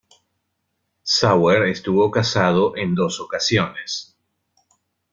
[1.03, 4.17] Sauer estuvo casado en dos ocasiones.